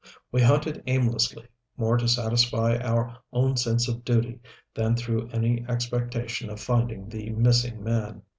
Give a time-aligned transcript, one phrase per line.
[0.31, 1.47] We hunted aimlessly,
[1.77, 4.39] more to satisfy our own sense of duty
[4.73, 8.23] than through any expectation of finding the missing man.